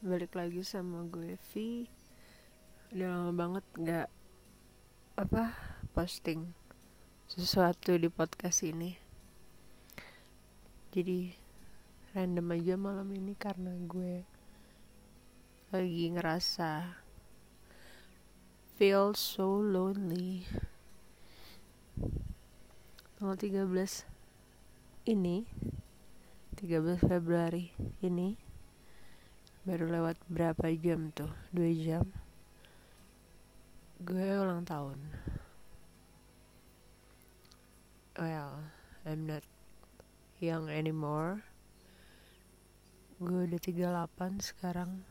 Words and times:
balik 0.00 0.32
lagi 0.32 0.64
sama 0.64 1.04
gue 1.12 1.36
V. 1.52 1.84
Udah 2.96 3.20
lama 3.20 3.32
banget 3.36 3.64
nggak 3.76 4.08
apa 5.20 5.52
posting 5.92 6.56
sesuatu 7.28 8.00
di 8.00 8.08
podcast 8.08 8.64
ini. 8.64 8.96
Jadi 10.88 11.36
random 12.16 12.48
aja 12.48 12.80
malam 12.80 13.12
ini 13.12 13.36
karena 13.36 13.76
gue 13.76 14.24
lagi 15.68 16.04
ngerasa 16.16 16.96
feel 18.80 19.12
so 19.12 19.60
lonely. 19.60 20.48
Tanggal 23.20 23.36
13 23.36 24.08
ini 25.12 25.44
13 26.56 27.04
Februari 27.04 27.68
ini 28.00 28.49
baru 29.60 29.92
lewat 29.92 30.16
berapa 30.32 30.72
jam 30.80 31.12
tuh? 31.12 31.28
Dua 31.52 31.68
jam? 31.76 32.08
Gue 34.00 34.24
ulang 34.40 34.64
tahun. 34.64 34.96
Well 38.16 38.64
I'm 39.04 39.28
not 39.28 39.44
young 40.40 40.72
anymore. 40.72 41.44
Gue 43.20 43.44
udah 43.44 43.60
38 43.60 44.40
sekarang. 44.40 45.04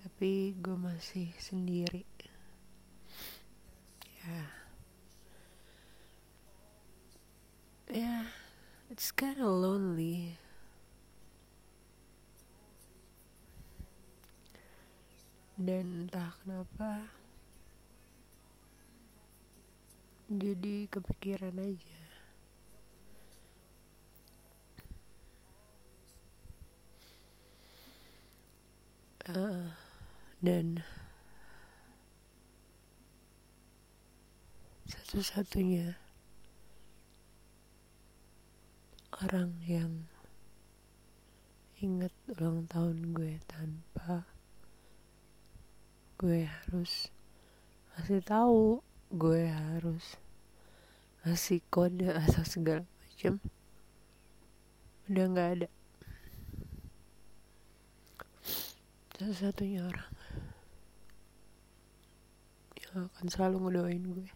Tapi 0.00 0.56
gue 0.56 0.76
masih 0.80 1.28
sendiri. 1.36 2.08
Ya. 4.24 4.32
Yeah. 4.32 4.50
ya 7.88 7.96
yeah, 7.96 8.24
it's 8.92 9.12
kind 9.12 9.40
of 9.40 9.48
lonely 9.48 10.36
dan 15.58 16.06
entah 16.06 16.30
kenapa 16.38 17.02
jadi 20.30 20.86
kepikiran 20.86 21.58
aja. 21.58 22.00
Uh, 29.28 29.76
dan 30.40 30.80
satu-satunya 34.88 35.98
orang 39.20 39.52
yang 39.66 40.08
ingat 41.82 42.14
ulang 42.30 42.64
tahun 42.70 43.12
gue 43.12 43.36
tanpa 43.50 44.37
gue 46.18 46.50
harus 46.50 47.14
kasih 47.94 48.18
tahu 48.26 48.82
gue 49.14 49.46
harus 49.46 50.18
ngasih 51.22 51.62
kode 51.70 52.10
atau 52.10 52.42
segala 52.42 52.82
macam 52.82 53.38
udah 55.08 55.24
nggak 55.30 55.50
ada. 55.56 55.68
Satu-satunya 59.18 59.82
orang 59.86 60.12
yang 62.76 63.08
akan 63.08 63.26
selalu 63.30 63.56
ngedoain 63.62 64.04
gue. 64.04 64.28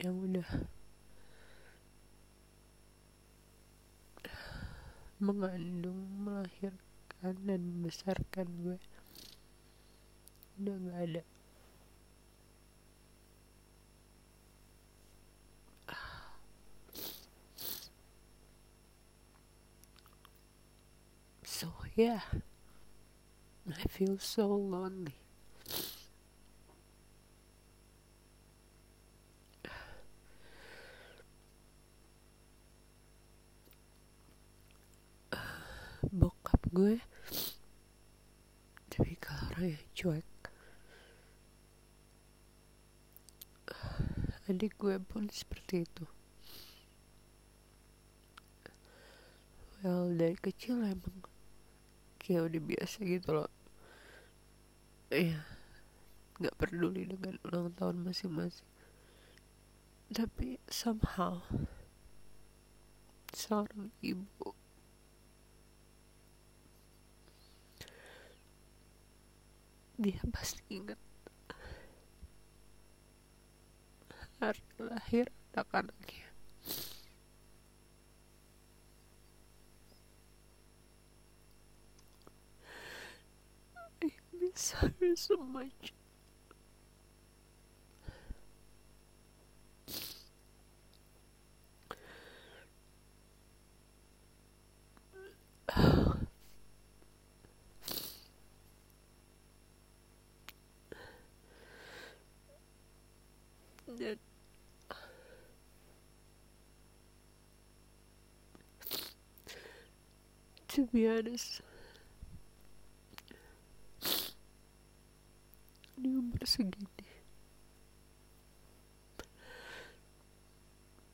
Yang 0.00 0.16
udah 0.30 0.48
mengandung 5.20 6.00
melahirkan 6.24 7.36
dan 7.44 7.60
membesarkan 7.60 8.46
gue 8.64 8.78
udah 10.60 11.24
so 21.44 21.72
yeah. 21.96 22.20
I 23.68 23.88
feel 23.88 24.18
so 24.18 24.48
lonely. 24.48 25.16
Bokap 36.10 36.58
gue 36.74 36.98
tapi 38.90 39.14
orang 39.54 39.78
yang 39.78 39.86
cuek 39.94 40.29
adik 44.50 44.74
gue 44.82 44.98
pun 44.98 45.30
seperti 45.30 45.86
itu. 45.86 46.04
Well 49.80 50.10
dari 50.18 50.34
kecil 50.34 50.82
emang 50.82 51.22
kayak 52.18 52.50
udah 52.50 52.62
biasa 52.66 52.98
gitu 53.06 53.30
loh. 53.30 53.50
Iya 55.14 55.40
nggak 56.40 56.56
peduli 56.56 57.04
dengan 57.04 57.38
ulang 57.46 57.70
tahun 57.78 58.02
masing-masing. 58.02 58.66
Tapi 60.10 60.58
somehow 60.66 61.44
seorang 63.30 63.94
ibu 64.02 64.56
dia 70.00 70.18
pasti 70.32 70.64
ingat 70.72 70.96
hari 74.40 74.64
lahir 74.80 75.28
anak-anaknya 75.52 76.32
I 84.00 84.08
miss 84.40 84.72
her 84.80 84.96
so 85.14 85.36
much. 85.36 85.92
Dan 104.00 104.29
to 110.70 110.86
be 110.94 111.02
honest. 111.10 111.66
Di 115.98 116.08
umur 116.08 116.40
segini 116.46 117.10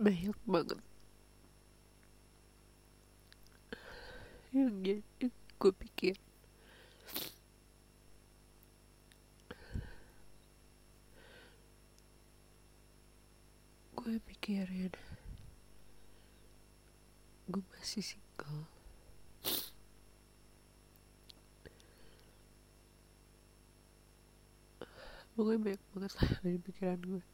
banyak 0.00 0.38
banget. 0.48 0.80
Yang 4.54 4.74
jadi 4.80 5.26
gue 5.60 5.72
pikir. 5.76 6.16
Gue 13.98 14.14
pikirin. 14.24 14.94
Gue 17.50 17.62
masih 17.76 18.00
single 18.00 18.79
pokoknya 25.40 25.72
banyak 25.72 25.82
banget 25.96 26.12
lah 26.20 26.30
dari 26.44 26.58
pikiran 26.60 27.00
gue. 27.00 27.24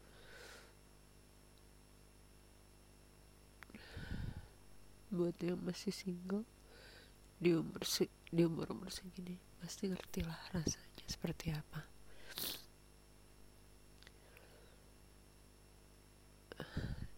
Buat 5.11 5.35
yang 5.43 5.59
masih 5.59 5.91
single 5.91 6.47
di 7.43 7.51
umur 7.59 7.83
se 7.83 8.07
di 8.31 8.47
umur 8.47 8.71
umur 8.71 8.95
segini 8.95 9.35
pasti 9.59 9.91
ngerti 9.91 10.23
lah 10.23 10.39
rasanya 10.55 11.03
seperti 11.11 11.51
apa. 11.51 11.83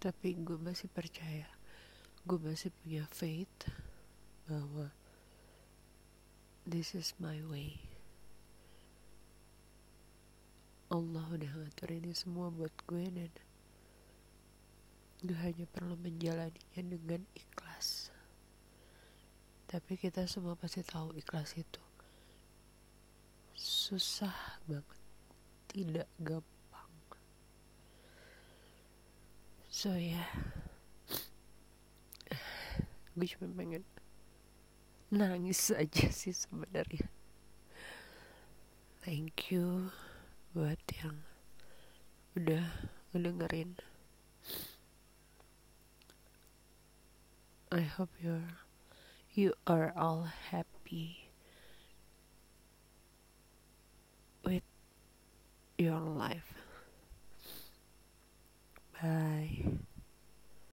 Tapi 0.01 0.29
gue 0.41 0.57
masih 0.57 0.89
percaya 0.89 1.45
gue 2.25 2.41
masih 2.41 2.73
punya 2.81 3.05
faith 3.09 3.73
bahwa 4.49 4.93
this 6.69 6.93
is 6.93 7.17
my 7.17 7.41
way 7.49 7.88
Allah 10.89 11.21
udah 11.29 11.53
ngatur 11.53 11.93
ini 11.93 12.17
semua 12.17 12.49
buat 12.49 12.73
gue 12.89 13.05
dan 13.13 13.33
gue 15.21 15.37
hanya 15.37 15.69
perlu 15.69 16.01
menjalaninya 16.01 16.81
dengan 16.81 17.21
ikhlas. 17.37 18.09
Tapi 19.69 20.01
kita 20.01 20.25
semua 20.25 20.57
pasti 20.57 20.81
tahu 20.81 21.13
ikhlas 21.21 21.61
itu 21.61 21.83
susah 23.53 24.63
banget 24.65 25.01
tidak 25.69 26.09
gampang. 26.17 26.93
So 29.69 29.93
ya. 29.93 30.25
Yeah. 30.25 30.31
gue 33.19 33.29
cuma 33.35 33.51
pengen 33.51 33.83
nangis 35.11 35.75
aja 35.75 36.09
sih 36.09 36.33
sebenarnya. 36.33 37.11
Thank 39.03 39.53
you 39.53 39.91
buat 40.59 40.83
yang 40.99 41.23
udah 42.35 42.67
ngedengerin 43.15 43.79
I 47.71 47.87
hope 47.87 48.11
you're 48.19 48.59
you 49.39 49.55
are 49.71 49.95
all 49.95 50.27
happy 50.27 51.31
with 54.43 54.67
your 55.79 56.03
life. 56.03 56.51
Bye. 58.99 59.87